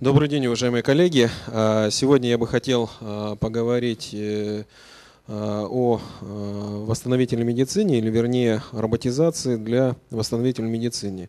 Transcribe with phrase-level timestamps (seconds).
[0.00, 1.28] Добрый день, уважаемые коллеги.
[1.48, 4.64] А, сегодня я бы хотел а, поговорить э,
[5.28, 11.28] а, о восстановительной медицине, или вернее роботизации для восстановительной медицины.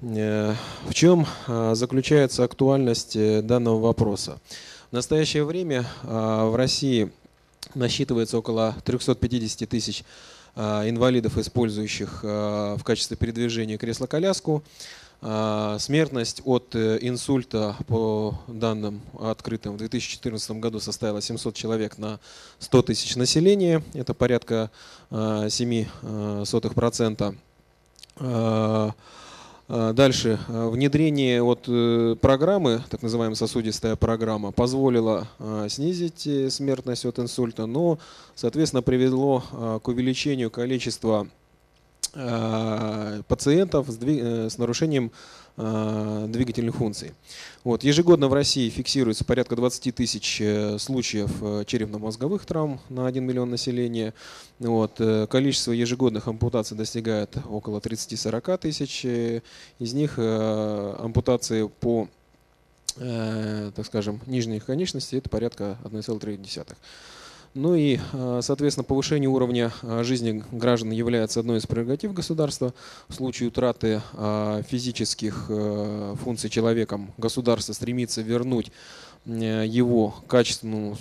[0.00, 0.54] Э,
[0.86, 4.40] в чем заключается актуальность э, данного вопроса?
[4.90, 7.10] В настоящее время в России
[7.74, 10.04] насчитывается около 350 тысяч
[10.56, 14.64] инвалидов, использующих в качестве передвижения кресло-коляску.
[15.22, 22.18] А, смертность от э, инсульта, по данным открытым, в 2014 году составила 700 человек на
[22.58, 23.82] 100 тысяч населения.
[23.92, 24.70] Это порядка
[25.10, 27.36] 0,07%.
[28.16, 28.94] А,
[29.68, 30.38] а, дальше.
[30.48, 35.28] Внедрение от э, программы, так называемая сосудистая программа, позволила
[35.68, 37.98] снизить э, смертность от инсульта, но,
[38.34, 39.44] соответственно, привело
[39.82, 41.28] к увеличению количества
[42.12, 45.12] пациентов с, э, с нарушением
[45.56, 47.12] э, двигательных функций.
[47.62, 47.84] Вот.
[47.84, 50.42] Ежегодно в России фиксируется порядка 20 тысяч
[50.80, 51.30] случаев
[51.66, 54.14] черепно-мозговых травм на 1 миллион населения.
[54.58, 55.00] Вот.
[55.30, 59.04] Количество ежегодных ампутаций достигает около 30-40 тысяч.
[59.04, 62.08] Из них ампутации по
[62.96, 66.76] так скажем, нижних конечностей это порядка 1,3.
[67.54, 72.72] Ну и, э, соответственно, повышение уровня э, жизни граждан является одной из прерогатив государства.
[73.08, 75.50] В случае утраты э, физических
[76.22, 78.70] функций человеком государство стремится вернуть
[79.26, 80.96] его качественному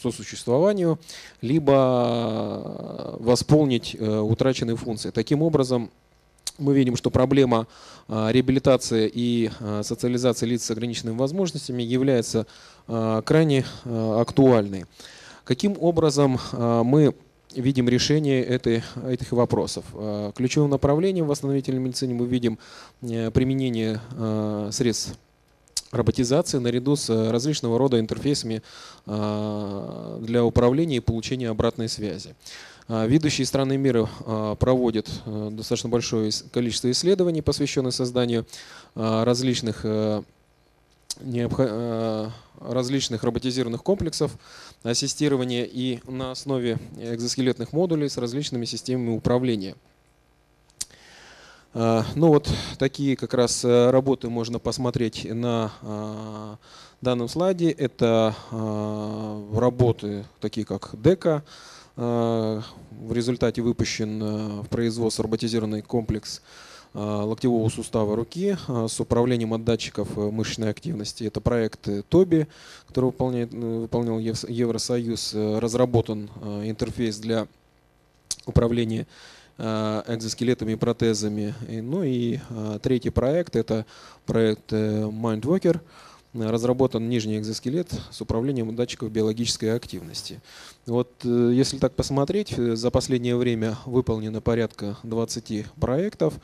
[0.00, 0.98] сосуществованию,
[1.42, 5.10] либо восполнить утраченные функции.
[5.10, 5.90] Таким образом,
[6.56, 7.66] мы видим, что проблема
[8.08, 9.50] реабилитации и
[9.82, 12.46] социализации лиц с ограниченными возможностями является
[12.86, 14.86] крайне актуальной.
[15.48, 17.14] Каким образом а, мы
[17.54, 19.86] видим решение этой, этих вопросов.
[19.94, 22.58] А, ключевым направлением в восстановительной медицине мы видим
[23.00, 25.16] э, применение а, средств
[25.90, 28.62] роботизации наряду с различного рода интерфейсами
[29.06, 32.34] для управления и получения обратной связи.
[32.88, 34.06] Ведущие страны мира
[34.60, 38.44] проводят э, достаточно большое количество исследований, посвященных созданию
[38.94, 40.22] различных э, Э,
[42.60, 44.36] различных роботизированных комплексов
[44.82, 49.74] ассистирования и на основе экзоскелетных модулей с различными системами управления.
[51.74, 56.58] Э, ну вот такие как раз э, работы можно посмотреть на
[57.00, 57.70] данном слайде.
[57.70, 61.44] Это работы такие как ДЭКа.
[61.94, 69.64] В результате выпущен в производство роботизированный комплекс Э, локтевого сустава руки э, с управлением от
[69.64, 71.24] датчиков э, мышечной активности.
[71.24, 72.46] Это проект ТОБИ,
[72.86, 75.34] который выполняет, выполнял Евросоюз.
[75.34, 76.30] Разработан
[76.64, 77.46] интерфейс для
[78.46, 79.06] управления
[79.58, 81.52] экзоскелетами и протезами.
[81.68, 82.38] Ну и
[82.80, 83.86] третий проект– это
[84.24, 85.80] проект MindWalker.
[86.34, 90.40] Разработан нижний экзоскелет с управлением датчиков биологической активности.
[90.86, 96.34] Вот если так посмотреть, за последнее время выполнено порядка 20 проектов.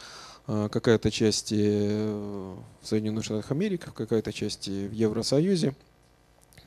[0.46, 5.74] А, какая-то часть в Соединенных Штатах Америки, какая-то часть в Евросоюзе.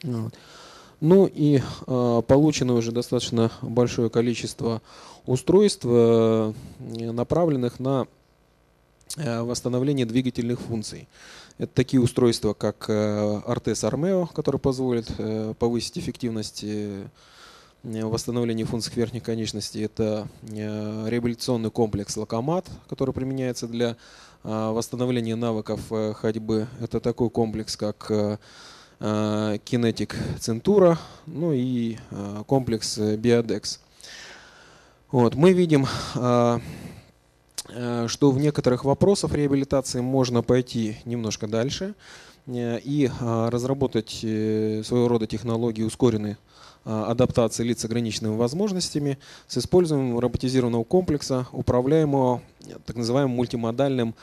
[0.04, 0.34] Вот.
[1.00, 4.82] Ну и э, получено уже достаточно большое количество
[5.28, 8.08] устройств, э, направленных на
[9.16, 11.08] э, восстановление двигательных функций.
[11.60, 17.10] Это такие устройства, как э, Artes Armeo, который позволит э, повысить эффективность э, Э,
[17.84, 19.84] восстановления функций верхних конечностей.
[19.84, 23.96] Это э, реабилитационный комплекс «Локомат», который применяется для
[24.44, 25.82] э, восстановления навыков
[26.20, 26.68] ходьбы.
[26.82, 28.40] Это такой комплекс, как
[29.00, 31.98] кинетик Центура, ну и
[32.48, 33.80] комплекс Биодекс.
[35.12, 36.60] Вот, мы видим, что
[38.32, 41.94] в некоторых вопросах реабилитации можно пойти немножко дальше
[42.48, 46.38] и разработать своего рода технологии ускоренной
[46.86, 52.42] адаптации лиц с ограниченными возможностями с использованием роботизированного комплекса, управляемого
[52.86, 54.16] так называемым мультимодальным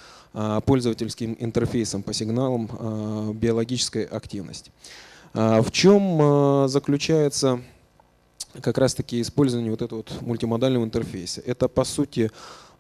[0.65, 4.73] пользовательским интерфейсом по сигналам биологической активности.
[5.35, 7.61] В чем заключается
[8.63, 11.43] как раз-таки использование вот этого вот мультимодального интерфейса?
[11.45, 12.31] Это, по сути,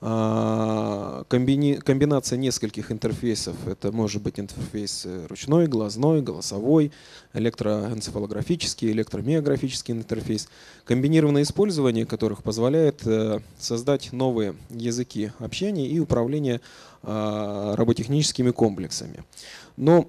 [0.04, 3.56] комбини, комбинация нескольких интерфейсов.
[3.66, 6.92] Это может быть интерфейс ручной, глазной, голосовой,
[7.32, 10.48] электроэнцефалографический, электромиографический интерфейс.
[10.84, 16.60] Комбинированное использование которых позволяет э, создать новые языки общения и управления
[17.06, 19.24] а, роботехническими комплексами.
[19.76, 20.06] Но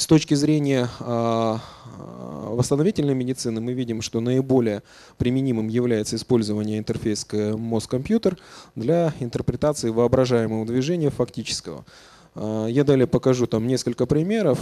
[0.00, 1.60] с точки зрения а,
[1.98, 4.82] а, восстановительной медицины мы видим, что наиболее
[5.18, 8.38] применимым является использование интерфейса мозг-компьютер
[8.74, 11.84] для интерпретации воображаемого движения фактического.
[12.34, 14.58] Я далее покажу там несколько примеров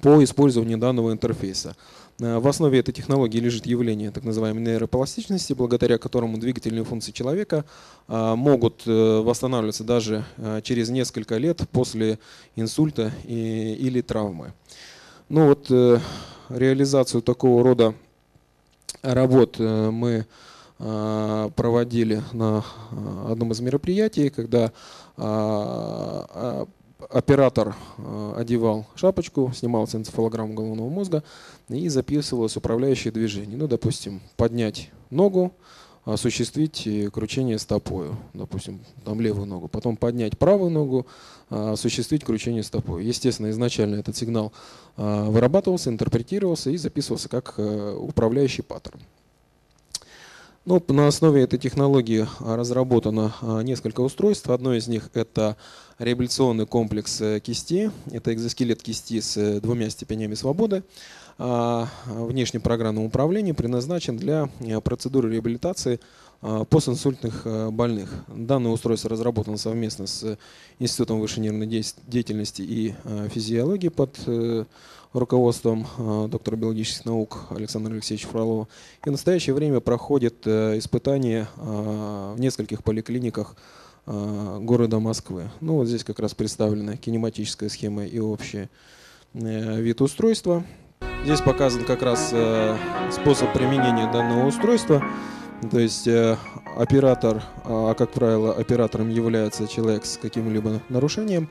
[0.00, 1.76] по использованию данного интерфейса.
[2.18, 7.66] В основе этой технологии лежит явление так называемой нейропластичности, благодаря которому двигательные функции человека
[8.08, 10.24] могут э, восстанавливаться даже
[10.62, 12.18] через несколько лет после
[12.56, 14.54] инсульта или травмы.
[15.28, 15.98] Ну вот э,
[16.50, 17.94] реализацию такого рода
[19.02, 20.24] работ э, мы
[20.78, 22.64] э, проводили на
[23.28, 24.70] одном из мероприятий, когда
[27.10, 27.74] оператор
[28.36, 31.24] одевал шапочку, снимался энцефалограмму головного мозга
[31.68, 33.56] и записывалось управляющее движение.
[33.56, 35.52] Ну, допустим, поднять ногу,
[36.04, 41.06] осуществить кручение стопою, допустим, там левую ногу, потом поднять правую ногу,
[41.48, 43.04] осуществить кручение стопой.
[43.04, 44.52] Естественно, изначально этот сигнал
[44.96, 49.00] вырабатывался, интерпретировался и записывался как э, управляющий паттерн.
[50.68, 53.32] Ну, на основе этой технологии разработано
[53.62, 54.50] несколько устройств.
[54.50, 55.56] Одно из них это
[56.00, 57.92] реабилитационный комплекс э, кисти.
[58.10, 60.82] Это экзоскелет кисти с э, двумя степенями свободы.
[61.38, 66.00] А, внешнем программном управлении предназначен для э, процедуры реабилитации а,
[66.40, 68.10] постинсультных э, больных.
[68.28, 70.38] Данное устройство разработано совместно с
[70.78, 74.18] Институтом высшей нервной деятельности и э, физиологии под
[75.12, 75.86] руководством
[76.28, 78.68] доктора биологических наук Александра Алексеевича Фролова.
[79.04, 83.56] И в настоящее время проходит испытания в нескольких поликлиниках
[84.04, 85.50] города Москвы.
[85.62, 88.68] Ну вот здесь как раз представлена кинематическая схема и общий
[89.32, 90.64] вид устройства.
[91.26, 92.76] Здесь показан как раз э,
[93.10, 95.02] способ применения данного устройства.
[95.70, 96.36] То есть э,
[96.76, 101.48] оператор, а как правило оператором является человек с каким-либо нарушением,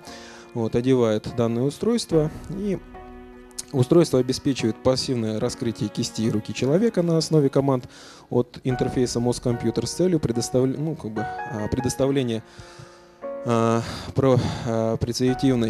[0.53, 2.79] вот, одевает данное устройство и
[3.71, 7.89] Устройство обеспечивает пассивное раскрытие кисти и руки человека на основе команд
[8.29, 12.41] от интерфейса мозг-компьютер с целью предоставления, ну, как бы, а, предоставления
[13.47, 13.81] Э,
[14.15, 14.97] про э,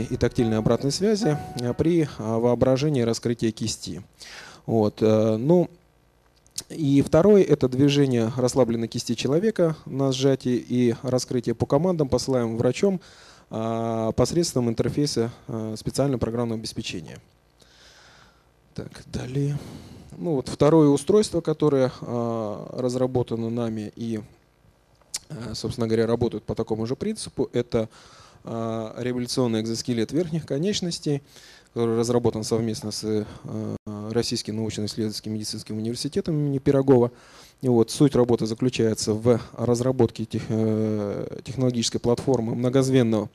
[0.09, 4.01] и тактильной обратной связи э, при воображении раскрытия кисти.
[4.65, 5.01] Вот.
[5.01, 5.69] Ну,
[6.69, 13.01] и второе– это движение расслабленной кисти человека на сжатие и раскрытие по командам, посылаемым врачом
[13.49, 15.31] посредством интерфейса
[15.75, 17.19] специального программного обеспечения.
[18.73, 19.57] Так, далее.
[20.17, 24.21] Ну вот второе устройство, которое разработано нами и
[25.53, 27.49] собственно говоря, работают по такому же принципу.
[27.51, 27.89] Это
[28.43, 31.23] революционный экзоскелет верхних конечностей,
[31.73, 33.25] который разработан совместно с
[34.11, 37.11] Российским научно-исследовательским медицинским университетом имени Пирогова.
[37.61, 40.43] И вот суть работы заключается в разработке тех,
[41.43, 43.29] технологической платформы многозвенного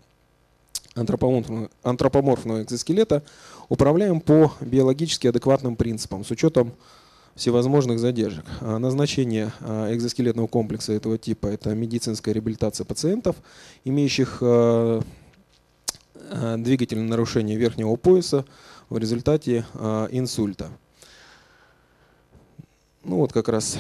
[0.95, 3.23] антропоморфного, антропоморфного экзоскелета,
[3.69, 6.73] управляем по биологически адекватным принципам с учетом
[7.37, 8.45] всевозможных задержек.
[8.61, 13.37] А назначение а, экзоскелетного комплекса этого типа– это медицинская реабилитация пациентов,
[13.85, 15.01] имеющих а,
[16.59, 18.45] двигательное нарушение верхнего пояса
[18.91, 19.65] в результате
[20.11, 20.71] инсульта.
[23.03, 23.79] Ну вот как раз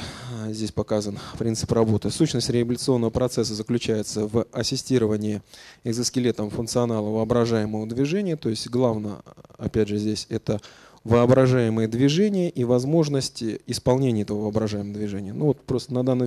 [0.48, 2.10] здесь показан принцип работы.
[2.10, 5.42] Сущность реабилитационного процесса заключается в ассистировании
[5.84, 8.36] экзоскелетом функционала воображаемого движения.
[8.36, 9.16] То есть главное,
[9.58, 10.62] опять же, здесь это
[11.04, 15.34] воображаемые движения и возможности исполнения этого воображаемого движения.
[15.34, 16.26] Ну вот просто на данном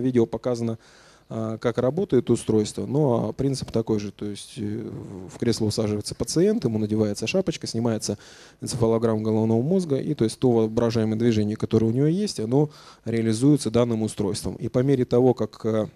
[0.00, 0.78] видео, показано, а,
[1.28, 4.90] как работает устройство, но принцип такой же, то есть э,
[5.32, 8.18] в кресло усаживается пациент, ему надевается шапочка, снимается
[8.60, 12.70] энцефалограмм головного мозга, и то есть то воображаемое движение, которое у него есть, оно
[13.04, 14.56] реализуется данным устройством.
[14.56, 15.86] И по мере того, как э,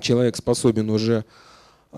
[0.00, 1.24] человек способен уже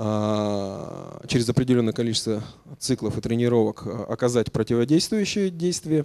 [0.01, 2.45] а, через определенное количество
[2.79, 6.05] циклов и тренировок а, оказать противодействующие действия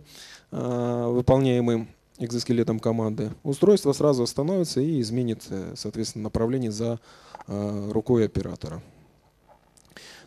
[0.51, 1.87] а, выполняемым
[2.25, 6.99] экзоскелетом команды, устройство сразу остановится и изменит, э, соответственно, направление за
[7.45, 8.81] рукой оператора.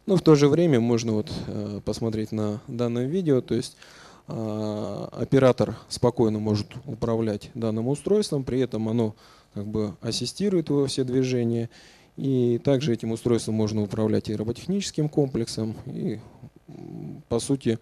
[0.05, 3.76] Но в то же время можно вот э, посмотреть на данное видео, то есть
[4.29, 9.15] оператор спокойно может управлять данным устройством, при этом оно
[9.55, 11.71] как бы ассистирует его все движения.
[12.17, 16.19] И также этим устройством можно управлять и роботехническим комплексом, и
[17.28, 17.78] по сути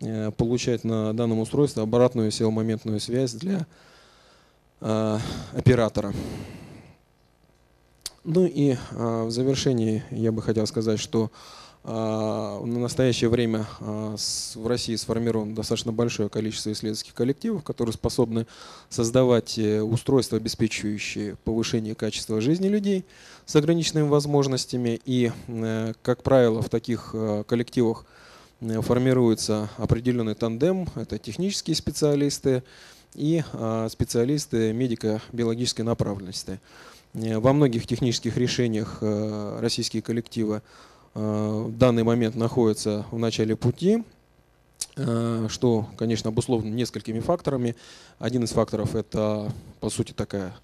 [0.00, 3.66] э, получать на данном устройстве обратную силомоментную связь для
[4.80, 5.18] э,
[5.56, 6.12] оператора.
[8.24, 11.30] Ну и э, в завершении я бы хотел сказать, что
[11.84, 18.46] в настоящее время в России сформировано достаточно большое количество исследовательских коллективов, которые способны
[18.90, 23.06] создавать устройства, обеспечивающие повышение качества жизни людей
[23.48, 25.00] с ограниченными возможностями.
[25.06, 28.18] И, э, как правило, в таких э, коллективах э,
[28.60, 30.88] формируется определенный тандем.
[30.96, 32.62] Это технические специалисты
[33.14, 33.42] и
[33.90, 36.60] специалисты медико-биологической направленности.
[37.14, 38.98] Во многих технических решениях
[39.60, 40.62] российские коллективы
[41.14, 44.04] в данный момент находится в начале пути,
[44.94, 47.76] что, конечно, обусловлено несколькими факторами.
[48.18, 49.50] Один из факторов– это,
[49.80, 50.54] по сути, такая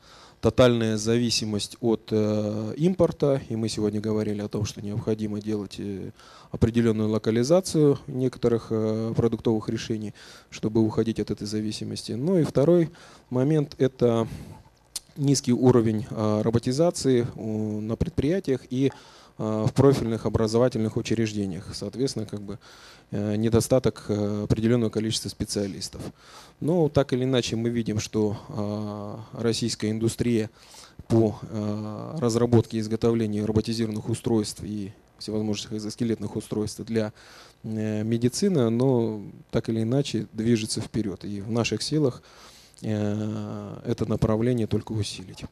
[0.45, 6.11] тотальная зависимость от э, импорта, и мы сегодня говорили о том, что необходимо делать э,
[6.51, 10.13] определенную локализацию некоторых э, продуктовых решений,
[10.51, 12.13] чтобы уходить от этой зависимости.
[12.13, 12.91] Ну и второй
[13.31, 14.29] момент– это
[15.17, 17.27] низкий уровень э, роботизации
[17.81, 18.93] на предприятиях и
[19.37, 21.69] в профильных образовательных учреждениях.
[21.75, 22.59] Соответственно, как бы
[23.11, 26.03] э, недостаток э, определенного количества специалистов.
[26.61, 30.50] Но так или иначе мы видим, что российская индустрия
[31.09, 31.38] по
[32.19, 37.12] разработке и изготовлению роботизированных устройств и всевозможных экзоскелетных устройств для
[37.62, 41.25] э, медицины, но так или иначе движется вперед.
[41.25, 42.23] И в наших силах
[42.83, 45.45] э, это направление только усилить.